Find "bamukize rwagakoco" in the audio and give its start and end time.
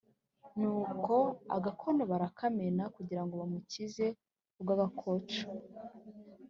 3.41-5.41